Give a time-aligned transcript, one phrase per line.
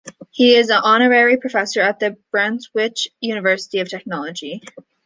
[0.31, 4.63] He is an honorary professor of the Braunschweig University of Technology.